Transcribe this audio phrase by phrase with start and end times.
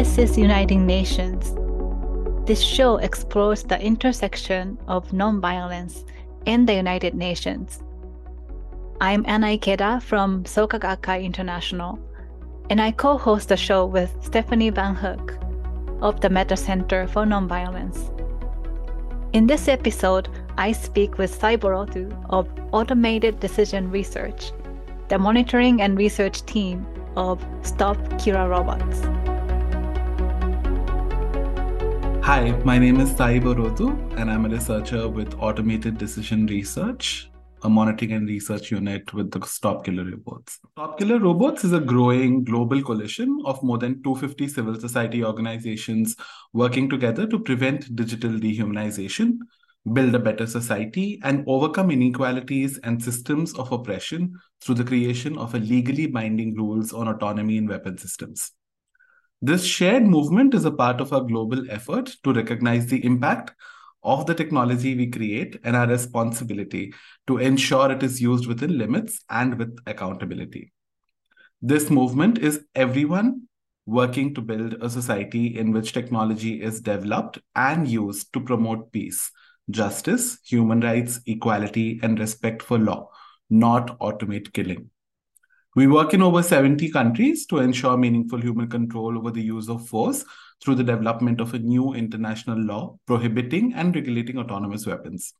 [0.00, 1.52] This is Uniting Nations.
[2.46, 6.08] This show explores the intersection of nonviolence
[6.46, 7.82] and the United Nations.
[9.02, 11.98] I'm Anna Ikeda from Soka Gakkai International,
[12.70, 15.36] and I co host the show with Stephanie Van Hook
[16.00, 18.08] of the Metta Center for Nonviolence.
[19.34, 24.52] In this episode, I speak with Sai Bourotho of Automated Decision Research,
[25.08, 26.86] the monitoring and research team
[27.16, 29.29] of Stop Killer Robots.
[32.30, 37.28] Hi, my name is Sai Bourotho, and I'm a researcher with Automated Decision Research,
[37.64, 40.60] a monitoring and research unit with the Stop Killer Robots.
[40.70, 46.14] Stop Killer Robots is a growing global coalition of more than 250 civil society organizations
[46.52, 49.38] working together to prevent digital dehumanization,
[49.92, 55.56] build a better society, and overcome inequalities and systems of oppression through the creation of
[55.56, 58.52] a legally binding rules on autonomy in weapon systems.
[59.42, 63.52] This shared movement is a part of our global effort to recognize the impact
[64.02, 66.92] of the technology we create and our responsibility
[67.26, 70.72] to ensure it is used within limits and with accountability.
[71.62, 73.48] This movement is everyone
[73.86, 79.30] working to build a society in which technology is developed and used to promote peace,
[79.70, 83.08] justice, human rights, equality, and respect for law,
[83.48, 84.90] not automate killing.
[85.76, 89.86] We work in over 70 countries to ensure meaningful human control over the use of
[89.86, 90.24] force
[90.60, 95.32] through the development of a new international law prohibiting and regulating autonomous weapons.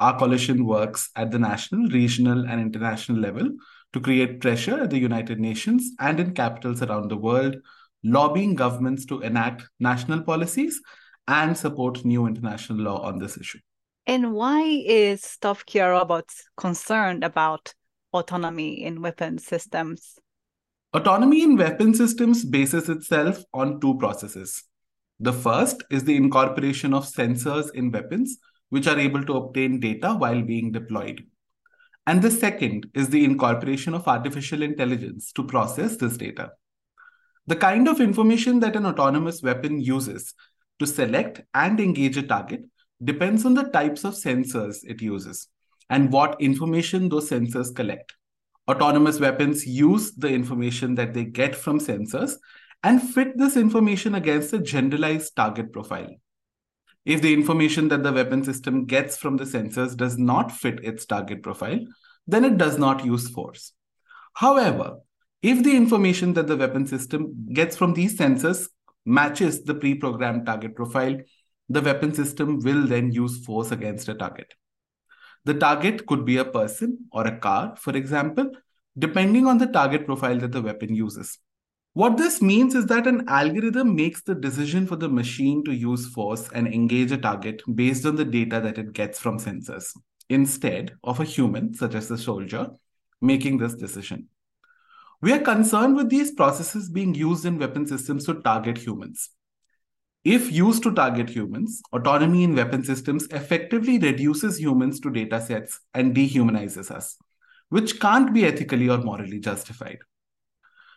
[0.00, 3.48] Our coalition works at the national, regional, and international level
[3.94, 7.56] to create pressure at the United Nations and in capitals around the world,
[8.02, 10.78] lobbying governments to enact national policies
[11.26, 13.60] and support new international law on this issue.
[14.06, 17.72] And why is Stop Killer Robots concerned about
[18.14, 20.18] autonomy in weapon systems?
[20.94, 24.62] Autonomy in weapon systems bases itself on two processes.
[25.18, 28.38] The first is the incorporation of sensors in weapons,
[28.70, 31.24] which are able to obtain data while being deployed.
[32.06, 36.52] And the second is the incorporation of artificial intelligence to process this data.
[37.46, 40.34] The kind of information that an autonomous weapon uses
[40.78, 42.64] to select and engage a target
[43.02, 45.48] depends on the types of sensors it uses
[45.90, 48.14] and what information those sensors collect.
[48.68, 52.36] Autonomous weapons use the information that they get from sensors
[52.82, 56.08] and fit this information against a generalized target profile.
[57.04, 61.04] If the information that the weapon system gets from the sensors does not fit its
[61.04, 61.80] target profile,
[62.26, 63.72] then it does not use force.
[64.32, 64.98] However,
[65.42, 68.68] if the information that the weapon system gets from these sensors
[69.04, 71.18] matches the pre programmed target profile,
[71.68, 74.54] the weapon system will then use force against a target.
[75.44, 78.50] The target could be a person or a car, for example,
[78.98, 81.38] depending on the target profile that the weapon uses.
[81.92, 86.08] What this means is that an algorithm makes the decision for the machine to use
[86.08, 89.96] force and engage a target based on the data that it gets from sensors,
[90.28, 92.70] instead of a human, such as the soldier,
[93.20, 94.28] making this decision.
[95.20, 99.30] We are concerned with these processes being used in weapon systems to target humans.
[100.24, 105.80] If used to target humans, autonomy in weapon systems effectively reduces humans to data sets
[105.92, 107.18] and dehumanizes us,
[107.68, 109.98] which can't be ethically or morally justified.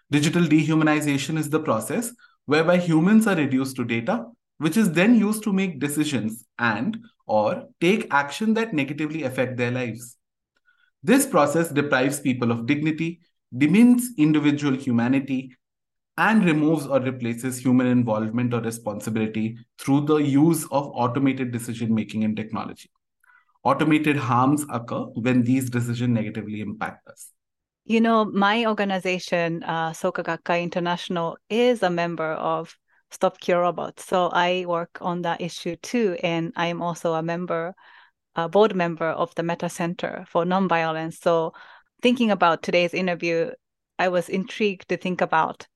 [0.10, 2.14] Digital dehumanization is the process
[2.46, 4.26] whereby humans are reduced to data,
[4.60, 9.72] which is then used to make decisions and or take action that negatively affect their
[9.72, 10.16] lives.
[11.04, 13.20] This process deprives people of dignity,
[13.56, 15.58] demeans individual humanity,
[16.18, 22.24] and removes or replaces human involvement or responsibility through the use of automated decision making
[22.24, 22.90] and technology.
[23.64, 27.32] Automated harms occur when these decisions negatively impact us.
[27.86, 32.76] You know, my organization, uh, Soka Gakkai International, is a member of
[33.12, 34.06] Stop Killer Robots.
[34.06, 36.18] So I work on that issue too.
[36.22, 37.76] And I'm also a member,
[38.36, 41.22] a board member of the Metta Center for Nonviolence.
[41.22, 41.54] So
[42.02, 43.52] thinking about today's interview,
[43.98, 45.68] I was intrigued to think about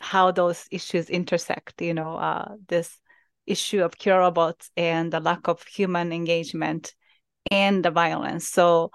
[0.00, 2.98] how those issues intersect, you know, uh, this
[3.46, 6.94] issue of killer robots and the lack of human engagement
[7.50, 8.48] and the violence.
[8.48, 8.90] So,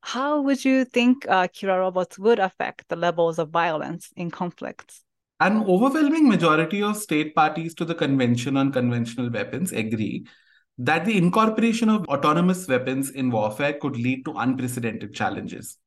[0.00, 5.02] how would you think uh, robots would affect the levels of violence in conflicts?
[5.40, 10.26] An overwhelming majority of state parties to the Convention on Conventional Weapons agree
[10.78, 15.78] that the incorporation of autonomous weapons in warfare could lead to unprecedented challenges.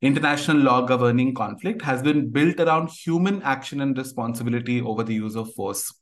[0.00, 5.34] International law governing conflict has been built around human action and responsibility over the use
[5.34, 5.92] of force.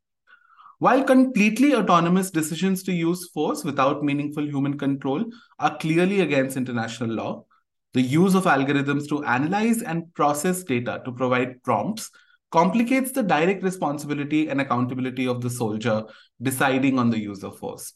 [0.79, 5.25] While completely autonomous decisions to use force without meaningful human control
[5.59, 7.47] are clearly against international law,
[7.95, 12.11] the use of algorithms to analyze and process data to provide prompts
[12.51, 16.05] complicates the direct responsibility and accountability of the soldier
[16.43, 17.95] deciding on the use of force.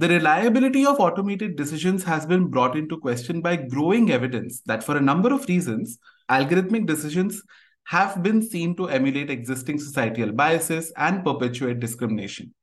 [0.00, 4.96] The reliability of automated decisions has been brought into question by growing evidence that, for
[4.96, 5.98] a number of reasons,
[6.30, 7.42] algorithmic decisions
[7.84, 12.54] have been seen to emulate existing societal biases and perpetuate discrimination.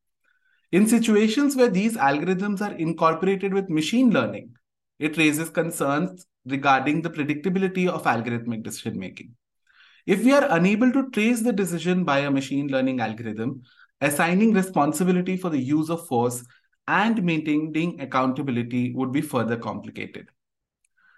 [0.72, 4.56] In situations where these algorithms are incorporated with machine learning,
[4.98, 9.36] it raises concerns regarding the predictability of algorithmic decision making.
[10.08, 13.62] If we are unable to trace the decision by a machine learning algorithm,
[14.02, 16.44] assigning responsibility for the use of force
[16.88, 20.28] and maintaining accountability would be further complicated.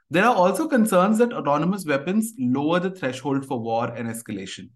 [0.10, 4.69] There are also concerns that autonomous weapons lower the threshold for war and escalation.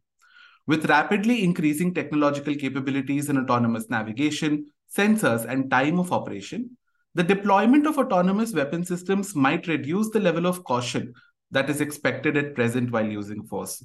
[0.68, 6.78] With rapidly increasing technological capabilities in autonomous navigation, sensors, and time of operation,
[7.16, 11.14] the deployment of autonomous weapon systems might reduce the level of caution
[11.52, 13.84] that is expected at present while using force.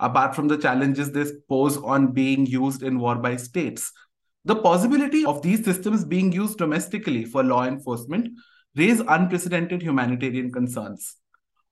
[0.00, 3.92] Apart from the challenges this pose on being used in war by states,
[4.44, 8.28] the possibility of these systems being used domestically for law enforcement
[8.76, 11.16] raise unprecedented humanitarian concerns.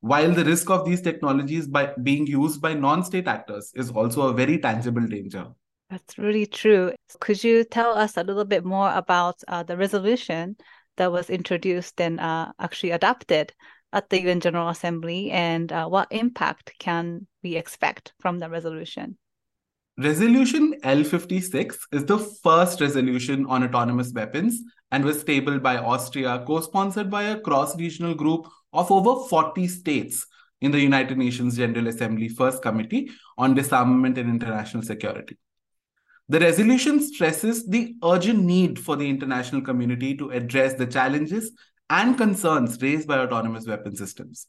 [0.00, 4.34] While the risk of these technologies by being used by non-state actors is also a
[4.34, 5.48] very tangible danger.
[5.90, 6.92] That's really true.
[7.20, 10.56] Could you tell us a little bit more about uh, the resolution
[10.96, 13.52] that was introduced and uh, actually adopted
[13.92, 19.16] at the UN General Assembly and uh, what impact can we expect from the resolution?
[19.98, 24.60] Resolution L56 is the first resolution on autonomous weapons
[24.90, 29.66] and was tabled by Austria, co sponsored by a cross regional group of over 40
[29.68, 30.26] states
[30.60, 35.38] in the United Nations General Assembly First Committee on Disarmament and International Security.
[36.28, 41.52] The resolution stresses the urgent need for the international community to address the challenges
[41.88, 44.46] and concerns raised by autonomous weapon systems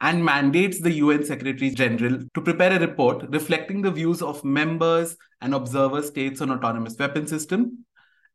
[0.00, 5.16] and mandates the UN Secretary General to prepare a report reflecting the views of members
[5.40, 7.84] and observer states on autonomous weapon system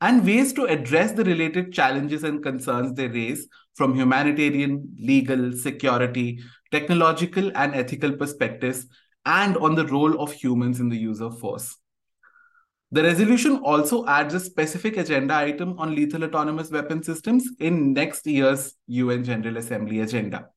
[0.01, 6.39] and ways to address the related challenges and concerns they raise from humanitarian, legal, security,
[6.71, 8.87] technological, and ethical perspectives,
[9.25, 11.77] and on the role of humans in the use of force.
[12.91, 18.27] The resolution also adds a specific agenda item on lethal autonomous weapon systems in next
[18.27, 20.49] year's UN General Assembly agenda.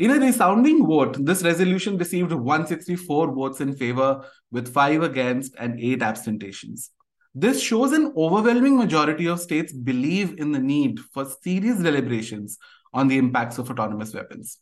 [0.00, 5.78] In a resounding vote, this resolution received 164 votes in favor, with five against and
[5.78, 6.92] eight abstentions.
[7.34, 12.56] This shows an overwhelming majority of states believe in the need for serious deliberations
[12.94, 14.60] on the impacts of autonomous weapons.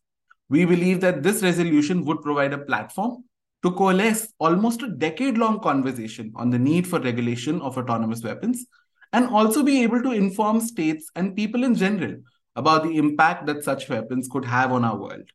[0.48, 3.22] We believe that this resolution would provide a platform
[3.62, 8.66] to coalesce almost a decade long conversation on the need for regulation of autonomous weapons
[9.12, 12.16] and also be able to inform states and people in general
[12.58, 15.30] about the impact that such weapons could have on our world.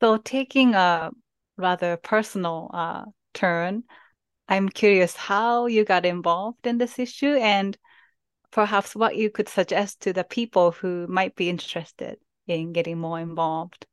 [0.00, 1.10] So, taking a
[1.56, 3.84] rather personal uh, turn,
[4.46, 7.76] I'm curious how you got involved in this issue and
[8.50, 13.20] perhaps what you could suggest to the people who might be interested in getting more
[13.20, 13.86] involved.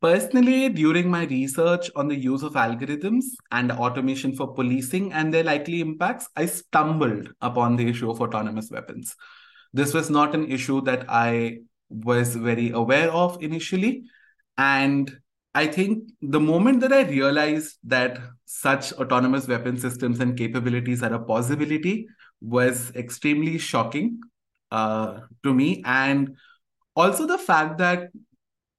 [0.00, 5.44] Personally, during my research on the use of algorithms and automation for policing and their
[5.44, 9.16] likely impacts, I stumbled upon the issue of autonomous weapons.
[9.72, 11.58] This was not an issue that I
[11.90, 14.04] was very aware of initially.
[14.56, 15.10] And
[15.54, 21.12] I think the moment that I realized that such autonomous weapon systems and capabilities are
[21.12, 22.06] a possibility
[22.40, 24.20] was extremely shocking
[24.70, 25.82] uh, to me.
[25.84, 26.36] And
[26.94, 28.10] also the fact that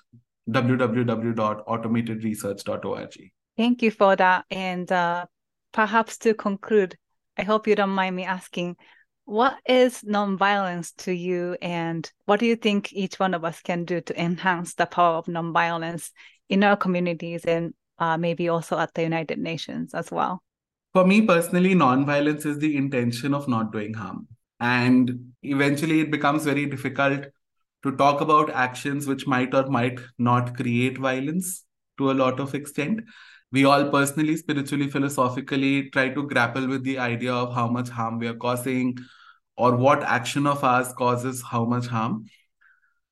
[0.50, 3.32] www.automatedresearch.org.
[3.56, 4.46] Thank you for that.
[4.50, 5.28] And uh,
[5.74, 6.98] perhaps to conclude,
[7.38, 8.76] I hope you don't mind me asking,
[9.26, 13.86] what is nonviolence to you, and what do you think each one of us can
[13.86, 16.10] do to enhance the power of nonviolence
[16.50, 20.43] in our communities and uh, maybe also at the United Nations as well?
[20.94, 24.28] For me personally, nonviolence is the intention of not doing harm.
[24.60, 27.26] And eventually, it becomes very difficult
[27.82, 31.66] to talk about actions which might or might not create violence
[31.98, 33.02] to a lot of extent.
[33.52, 38.20] We all personally, spiritually, philosophically try to grapple with the idea of how much harm
[38.20, 38.98] we are causing
[39.58, 42.26] or what action of ours causes how much harm.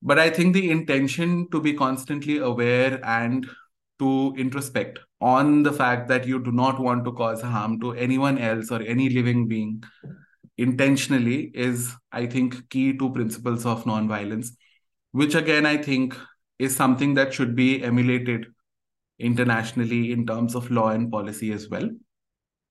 [0.03, 3.47] But I think the intention to be constantly aware and
[3.99, 8.37] to introspect on the fact that you do not want to cause harm to anyone
[8.39, 9.83] else or any living being
[10.57, 14.49] intentionally is, I think, key to principles of nonviolence,
[15.11, 16.17] which again, I think
[16.59, 18.47] is something that should be emulated
[19.19, 21.89] internationally in terms of law and policy as well.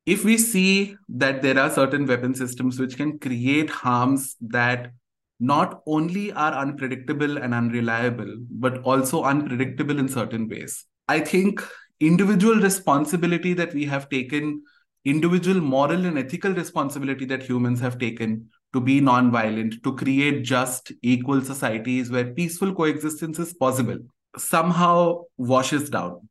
[0.07, 4.92] If we see that there are certain weapon systems which can create harms that
[5.38, 10.85] not only are unpredictable and unreliable, but also unpredictable in certain ways.
[11.09, 11.62] I think
[12.00, 14.62] individual responsibility that we have taken,
[15.04, 20.92] individual moral and ethical responsibility that humans have taken to be non-violent, to create just,
[21.02, 23.99] equal societies where peaceful coexistence is possible,
[24.37, 26.28] somehow washes down.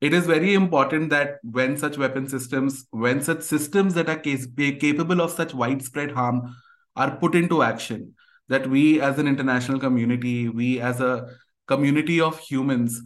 [0.00, 5.20] It is very important that when such weapon systems, when such systems that are capable
[5.20, 6.54] of such widespread harm
[6.94, 8.14] are put into action,
[8.48, 11.26] that we as an international community, we as a
[11.66, 13.02] community of humans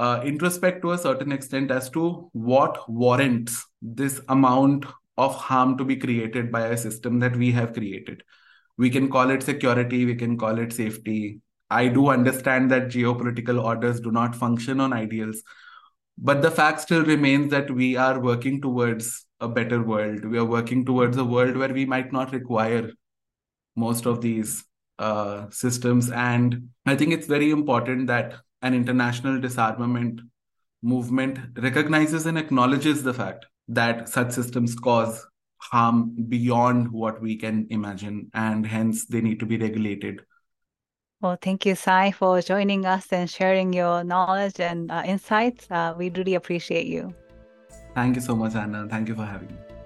[0.00, 4.86] uh, introspect to a certain extent as to what warrants this amount
[5.18, 8.22] of harm to be created by a system that we have created.
[8.78, 11.40] We can call it security, we can call it safety.
[11.68, 15.42] I do understand that geopolitical orders do not function on ideals,
[16.16, 20.24] but the fact still remains that we are working towards a better world.
[20.24, 22.90] We are working towards a world where we might not require
[23.76, 24.64] most of these
[24.98, 26.10] uh, systems.
[26.10, 30.20] And I think it's very important that an international disarmament
[30.82, 35.26] movement recognizes and acknowledges the fact that such systems cause
[35.58, 40.22] harm beyond what we can imagine, and hence they need to be regulated.
[41.20, 45.66] Well, thank you, Sai, for joining us and sharing your knowledge and uh, insights.
[45.70, 47.14] Uh, we really appreciate you.
[47.94, 48.88] Thank you so much, Anna.
[48.88, 49.79] Thank you for having me.